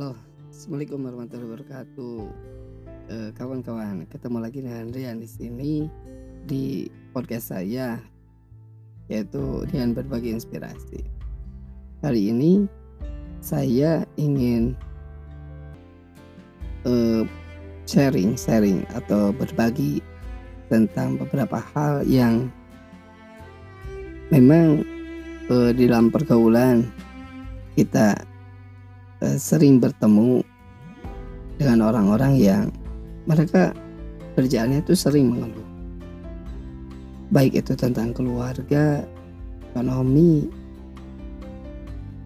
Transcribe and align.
Assalamualaikum 0.00 1.04
warahmatullahi 1.04 1.48
wabarakatuh. 1.52 2.20
Eh, 3.12 3.30
kawan-kawan, 3.36 4.08
ketemu 4.08 4.38
lagi 4.40 4.64
dengan 4.64 4.88
Rian 4.96 5.20
di 5.20 5.28
sini 5.28 5.72
di 6.48 6.88
podcast 7.12 7.52
saya 7.52 8.00
yaitu 9.12 9.68
Rian 9.68 9.92
berbagi 9.92 10.32
inspirasi. 10.32 11.04
Kali 12.00 12.32
ini 12.32 12.64
saya 13.44 14.08
ingin 14.16 14.72
eh, 16.88 17.28
sharing-sharing 17.84 18.88
atau 18.96 19.36
berbagi 19.36 20.00
tentang 20.72 21.20
beberapa 21.20 21.60
hal 21.76 22.08
yang 22.08 22.48
memang 24.32 24.80
eh, 25.52 25.70
di 25.76 25.84
dalam 25.84 26.08
pergaulan 26.08 26.88
kita 27.76 28.29
sering 29.36 29.80
bertemu 29.80 30.40
dengan 31.60 31.92
orang-orang 31.92 32.40
yang 32.40 32.64
mereka 33.28 33.76
kerjaannya 34.32 34.80
itu 34.80 34.96
sering 34.96 35.28
mengeluh. 35.28 35.68
Baik 37.30 37.62
itu 37.62 37.76
tentang 37.76 38.16
keluarga 38.16 39.04
ekonomi 39.70 40.48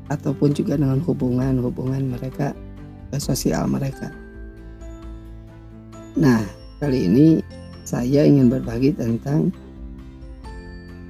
ataupun 0.09 0.55
juga 0.55 0.79
dengan 0.79 1.03
hubungan-hubungan 1.03 2.15
mereka 2.15 2.55
ke 3.11 3.19
sosial 3.19 3.67
mereka. 3.67 4.09
Nah 6.15 6.41
kali 6.79 7.11
ini 7.11 7.27
saya 7.83 8.25
ingin 8.25 8.49
berbagi 8.49 8.95
tentang 8.95 9.51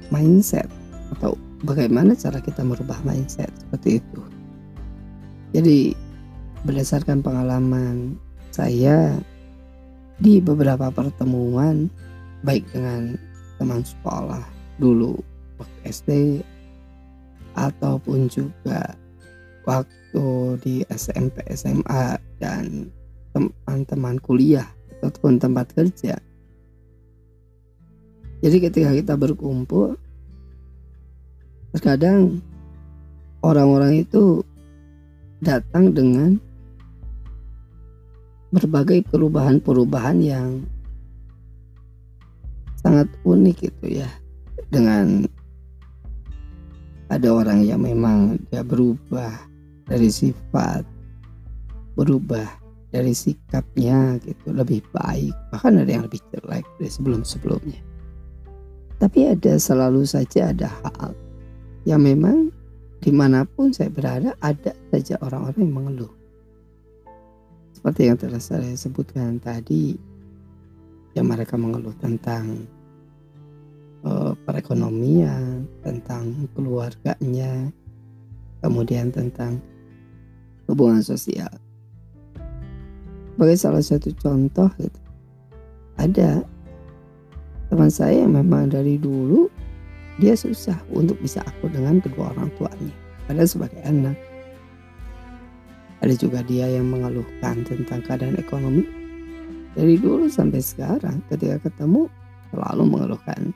mindset 0.09 0.67
atau 1.15 1.37
bagaimana 1.63 2.17
cara 2.17 2.41
kita 2.41 2.65
merubah 2.65 2.99
mindset 3.05 3.53
seperti 3.63 4.01
itu 4.03 4.34
jadi 5.55 5.95
berdasarkan 6.67 7.23
pengalaman 7.23 8.19
saya 8.51 9.15
di 10.19 10.43
beberapa 10.43 10.91
pertemuan 10.91 11.87
baik 12.43 12.67
dengan 12.75 13.15
teman 13.55 13.79
sekolah 13.79 14.43
dulu 14.75 15.15
waktu 15.55 15.79
SD 15.87 16.11
ataupun 17.55 18.27
juga 18.27 18.99
waktu 19.63 20.27
di 20.59 20.75
SMP 20.91 21.39
SMA 21.55 22.19
dan 22.43 22.91
teman-teman 23.31 24.19
kuliah 24.19 24.67
ataupun 24.99 25.39
tempat 25.39 25.71
kerja. 25.71 26.19
Jadi 28.43 28.57
ketika 28.59 28.91
kita 28.91 29.13
berkumpul 29.15 29.95
terkadang 31.71 32.43
orang-orang 33.39 34.03
itu 34.03 34.43
datang 35.45 35.93
dengan 35.93 36.41
berbagai 38.49 39.05
perubahan-perubahan 39.13 40.17
yang 40.25 40.65
sangat 42.81 43.05
unik 43.21 43.69
gitu 43.69 44.01
ya. 44.01 44.09
Dengan 44.73 45.29
ada 47.13 47.29
orang 47.29 47.61
yang 47.61 47.85
memang 47.85 48.41
dia 48.49 48.65
berubah 48.65 49.29
dari 49.85 50.09
sifat 50.09 50.81
berubah 51.93 52.49
dari 52.89 53.13
sikapnya 53.13 54.17
gitu 54.23 54.51
lebih 54.51 54.81
baik 54.91 55.31
bahkan 55.53 55.77
ada 55.77 55.87
yang 55.87 56.03
lebih 56.07 56.19
jelek 56.33 56.65
dari 56.79 56.89
sebelum-sebelumnya. 56.89 57.81
Tapi 58.95 59.35
ada 59.35 59.59
selalu 59.59 60.07
saja 60.07 60.55
ada 60.55 60.71
hal 60.81 61.11
yang 61.83 62.01
memang 62.01 62.54
di 62.99 63.11
mana 63.11 63.43
pun 63.43 63.71
saya 63.71 63.91
berada 63.91 64.33
ada 64.39 64.73
saja 64.91 65.19
orang-orang 65.21 65.59
yang 65.61 65.75
mengeluh. 65.75 66.13
Seperti 67.75 68.09
yang 68.09 68.17
telah 68.17 68.41
saya 68.41 68.73
sebutkan 68.73 69.37
tadi 69.37 69.93
yang 71.15 71.27
mereka 71.31 71.55
mengeluh 71.55 71.93
tentang 72.01 72.67
uh, 74.03 74.33
perekonomian 74.45 75.63
tentang 75.81 76.49
keluarganya 76.53 77.69
kemudian 78.59 79.13
tentang 79.13 79.61
hubungan 80.65 81.01
sosial. 81.05 81.51
Sebagai 83.35 83.57
salah 83.59 83.83
satu 83.83 84.09
contoh 84.15 84.71
gitu, 84.79 85.01
ada 85.99 86.41
teman 87.67 87.91
saya 87.91 88.23
yang 88.23 88.33
memang 88.33 88.71
dari 88.71 88.95
dulu 88.95 89.51
dia 90.21 90.33
susah 90.37 90.77
untuk 90.91 91.19
bisa 91.19 91.43
akur 91.43 91.71
dengan 91.71 91.99
kedua 91.99 92.31
orang 92.35 92.51
tuanya 92.55 92.93
padahal 93.27 93.49
sebagai 93.49 93.81
anak 93.83 94.15
ada 96.05 96.13
juga 96.21 96.45
dia 96.45 96.69
yang 96.69 96.91
mengeluhkan 96.93 97.65
tentang 97.65 98.03
keadaan 98.05 98.37
ekonomi. 98.37 98.85
Dari 99.73 99.97
dulu 99.97 100.29
sampai 100.29 100.61
sekarang 100.61 101.23
ketika 101.33 101.65
ketemu 101.65 102.05
selalu 102.53 102.83
mengeluhkan 102.85 103.49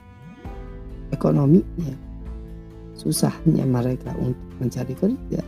ekonominya. 1.14 1.94
Susahnya 2.98 3.64
mereka 3.70 4.18
untuk 4.18 4.50
mencari 4.58 4.98
kerja. 4.98 5.46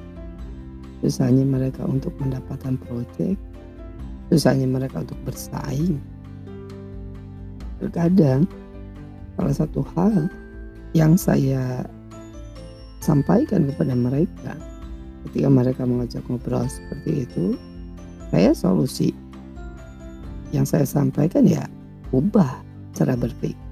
Susahnya 1.02 1.42
mereka 1.42 1.90
untuk 1.90 2.14
mendapatkan 2.22 2.78
proyek. 2.86 3.36
Susahnya 4.30 4.70
mereka 4.70 5.02
untuk 5.02 5.18
bersaing. 5.26 5.98
Terkadang 7.82 8.46
salah 9.36 9.56
satu 9.58 9.82
hal 9.98 10.30
yang 10.92 11.16
saya 11.16 11.88
sampaikan 13.00 13.66
kepada 13.72 13.96
mereka 13.96 14.54
ketika 15.30 15.50
mereka 15.50 15.82
mengajak 15.88 16.22
ngobrol 16.28 16.66
seperti 16.68 17.26
itu 17.26 17.56
saya 18.30 18.52
solusi 18.52 19.16
yang 20.52 20.68
saya 20.68 20.84
sampaikan 20.84 21.48
ya 21.48 21.64
ubah 22.12 22.60
cara 22.92 23.16
berpikir 23.16 23.72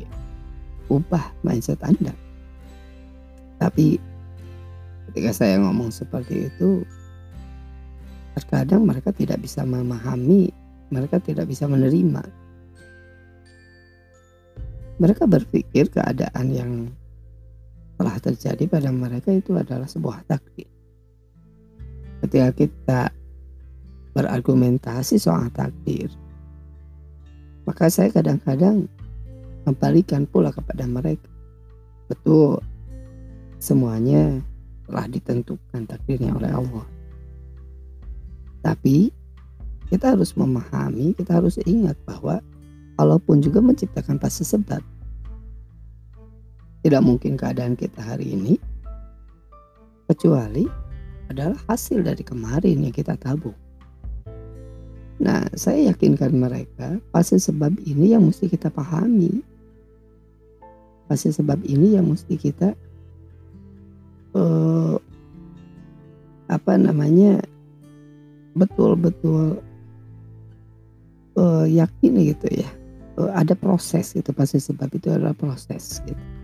ubah 0.90 1.24
mindset 1.46 1.80
anda. 1.86 2.12
Tapi 3.62 4.02
ketika 5.10 5.32
saya 5.32 5.62
ngomong 5.62 5.94
seperti 5.94 6.50
itu 6.50 6.84
terkadang 8.34 8.86
mereka 8.86 9.14
tidak 9.14 9.40
bisa 9.42 9.62
memahami 9.64 10.50
mereka 10.90 11.22
tidak 11.22 11.46
bisa 11.46 11.70
menerima. 11.70 12.26
Mereka 15.00 15.32
berpikir 15.32 15.88
keadaan 15.88 16.48
yang 16.52 16.72
telah 18.00 18.16
terjadi 18.24 18.64
pada 18.72 18.90
mereka 18.96 19.36
itu 19.36 19.60
adalah 19.60 19.86
sebuah 19.86 20.24
takdir. 20.24 20.72
Ketika 22.24 22.50
kita 22.56 23.02
berargumentasi 24.16 25.20
soal 25.20 25.52
takdir 25.52 26.08
maka 27.70 27.86
saya 27.86 28.10
kadang-kadang 28.10 28.90
membalikan 29.62 30.26
pula 30.26 30.50
kepada 30.50 30.90
mereka. 30.90 31.30
Betul 32.10 32.58
semuanya 33.62 34.42
telah 34.90 35.06
ditentukan 35.06 35.86
takdirnya 35.86 36.34
oleh 36.34 36.50
Allah. 36.50 36.86
Tapi 38.66 39.14
kita 39.94 40.18
harus 40.18 40.34
memahami 40.34 41.14
kita 41.14 41.38
harus 41.38 41.62
ingat 41.70 41.94
bahwa 42.10 42.42
Allah 42.98 43.22
pun 43.22 43.38
juga 43.38 43.62
menciptakan 43.62 44.18
pasti 44.18 44.42
sebab 44.50 44.82
tidak 46.84 47.02
mungkin 47.04 47.36
keadaan 47.36 47.76
kita 47.76 48.00
hari 48.00 48.36
ini 48.36 48.56
kecuali 50.08 50.66
adalah 51.30 51.60
hasil 51.70 52.02
dari 52.02 52.24
kemarin 52.26 52.90
yang 52.90 52.96
kita 52.96 53.14
tabung. 53.20 53.56
Nah, 55.20 55.46
saya 55.54 55.92
yakinkan 55.92 56.32
mereka 56.32 56.98
pasti 57.12 57.38
sebab 57.38 57.76
ini 57.84 58.16
yang 58.16 58.26
mesti 58.26 58.48
kita 58.48 58.72
pahami. 58.72 59.44
Pasti 61.12 61.30
sebab 61.36 61.60
ini 61.68 62.00
yang 62.00 62.08
mesti 62.08 62.34
kita 62.40 62.72
uh, 64.34 64.96
apa 66.50 66.74
namanya 66.80 67.44
betul-betul 68.56 69.60
uh, 71.36 71.66
yakin 71.68 72.14
gitu 72.24 72.48
ya. 72.50 72.70
Uh, 73.20 73.30
ada 73.36 73.54
proses 73.60 74.16
itu 74.16 74.32
pasti 74.32 74.64
sebab 74.64 74.88
itu 74.96 75.12
adalah 75.12 75.36
proses 75.36 76.00
gitu. 76.08 76.39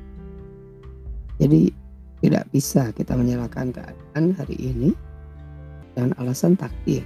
Jadi 1.40 1.70
tidak 2.24 2.48
bisa 2.56 2.90
kita 2.96 3.14
menyalahkan 3.14 3.76
keadaan 3.76 4.34
hari 4.40 4.56
ini 4.56 4.96
dengan 5.94 6.16
alasan 6.20 6.56
takdir. 6.56 7.04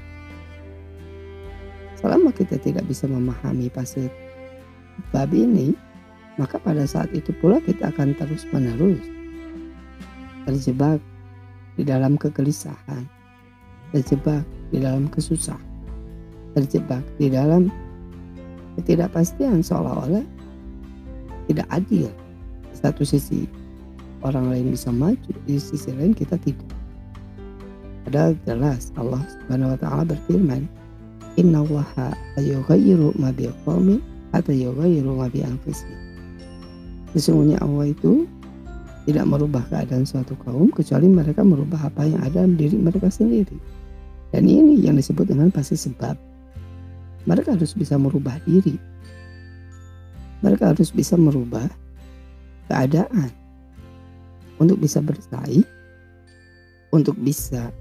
Selama 1.99 2.31
kita 2.31 2.55
tidak 2.61 2.87
bisa 2.87 3.09
memahami 3.09 3.67
pasti 3.67 4.07
bab 5.11 5.33
ini, 5.35 5.75
maka 6.39 6.55
pada 6.55 6.87
saat 6.87 7.11
itu 7.11 7.35
pula 7.43 7.59
kita 7.59 7.91
akan 7.91 8.15
terus 8.15 8.47
menerus 8.55 9.03
terjebak 10.47 10.97
di 11.75 11.83
dalam 11.83 12.15
kegelisahan, 12.15 13.03
terjebak 13.91 14.41
di 14.71 14.79
dalam 14.79 15.11
kesusahan, 15.11 15.61
terjebak 16.55 17.03
di 17.19 17.27
dalam 17.29 17.67
ketidakpastian 18.79 19.59
seolah-olah 19.59 20.23
tidak 21.51 21.67
adil. 21.69 22.07
Satu 22.71 23.03
sisi 23.03 23.43
orang 24.25 24.51
lain 24.51 24.73
bisa 24.73 24.89
maju 24.89 25.31
di 25.47 25.55
sisi 25.59 25.91
lain 25.95 26.15
kita 26.15 26.35
tidak 26.41 26.67
padahal 28.07 28.33
jelas 28.47 28.89
Allah 28.97 29.21
subhanahu 29.27 29.73
wa 29.75 29.79
ta'ala 29.79 30.03
berfirman 30.09 30.65
Inna 31.39 31.63
waha 31.63 32.11
ayughayyiru 32.35 33.15
ma 33.15 33.31
biqawmin 33.31 34.03
atau 34.35 34.51
yughayyiru 34.51 35.15
ma 35.15 35.31
bi 35.31 35.39
Sesungguhnya 37.15 37.57
Allah 37.63 37.95
itu 37.95 38.27
tidak 39.07 39.25
merubah 39.25 39.63
keadaan 39.71 40.05
suatu 40.05 40.35
kaum 40.45 40.69
kecuali 40.69 41.07
mereka 41.09 41.41
merubah 41.41 41.89
apa 41.89 42.05
yang 42.05 42.21
ada 42.21 42.43
dalam 42.43 42.59
diri 42.59 42.77
mereka 42.77 43.09
sendiri. 43.09 43.55
Dan 44.29 44.45
ini 44.45 44.77
yang 44.83 44.99
disebut 44.99 45.25
dengan 45.25 45.49
pasti 45.49 45.73
sebab. 45.73 46.13
Mereka 47.25 47.57
harus 47.57 47.73
bisa 47.73 47.97
merubah 47.97 48.37
diri. 48.45 48.77
Mereka 50.45 50.75
harus 50.75 50.93
bisa 50.93 51.17
merubah 51.17 51.65
keadaan 52.69 53.33
untuk 54.59 54.77
bisa 54.79 54.99
bersaing, 54.99 55.63
untuk 56.91 57.15
bisa 57.19 57.71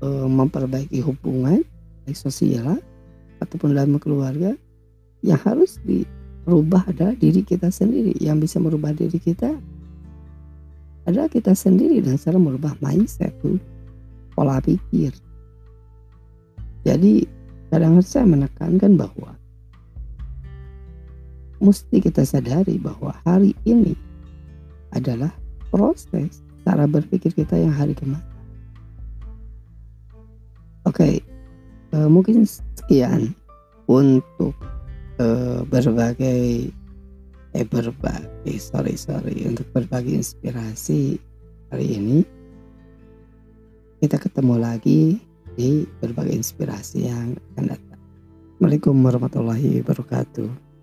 e, 0.00 0.08
memperbaiki 0.08 1.02
hubungan 1.02 1.66
baik 2.06 2.16
sosial 2.16 2.78
ataupun 3.42 3.74
dalam 3.74 3.98
keluarga 3.98 4.54
yang 5.24 5.40
harus 5.42 5.80
dirubah 5.82 6.86
adalah 6.88 7.16
diri 7.18 7.42
kita 7.42 7.68
sendiri. 7.68 8.14
Yang 8.22 8.48
bisa 8.48 8.56
merubah 8.62 8.94
diri 8.94 9.18
kita 9.18 9.50
adalah 11.04 11.28
kita 11.28 11.52
sendiri 11.52 12.00
dan 12.00 12.16
cara 12.16 12.40
merubah 12.40 12.72
mindset 12.80 13.32
pola 14.32 14.60
pikir. 14.60 15.12
Jadi 16.84 17.24
kadang 17.72 18.00
saya 18.04 18.28
menekankan 18.28 19.00
bahwa 19.00 19.32
mesti 21.64 21.96
kita 22.04 22.28
sadari 22.28 22.76
bahwa 22.76 23.16
hari 23.24 23.56
ini 23.64 23.96
adalah 24.92 25.32
proses 25.74 26.38
cara 26.62 26.86
berpikir 26.86 27.34
kita 27.34 27.58
yang 27.58 27.74
hari 27.74 27.98
kemarin. 27.98 28.22
Oke, 30.86 30.94
okay, 30.94 31.14
uh, 31.90 32.06
eh, 32.06 32.08
mungkin 32.08 32.46
sekian 32.46 33.34
untuk 33.90 34.54
uh, 35.18 35.66
berbagai 35.66 36.70
eh 37.54 37.66
berbagai 37.70 38.58
sorry 38.58 38.98
sorry 38.98 39.46
untuk 39.46 39.66
berbagi 39.70 40.18
inspirasi 40.18 41.22
hari 41.70 41.86
ini 41.86 42.18
kita 44.02 44.18
ketemu 44.18 44.58
lagi 44.58 45.22
di 45.54 45.86
berbagai 46.02 46.34
inspirasi 46.34 47.06
yang 47.06 47.38
akan 47.54 47.64
datang. 47.72 48.00
Assalamualaikum 48.58 48.94
warahmatullahi 49.06 49.80
wabarakatuh. 49.80 50.73